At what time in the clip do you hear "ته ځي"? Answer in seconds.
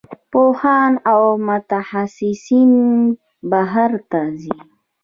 4.09-4.55